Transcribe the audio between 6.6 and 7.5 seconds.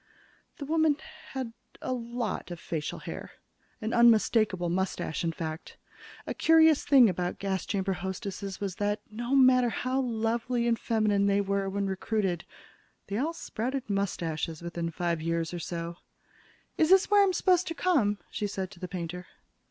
thing about